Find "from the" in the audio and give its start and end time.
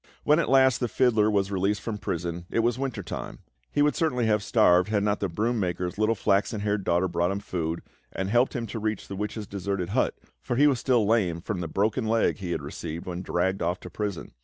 11.39-11.67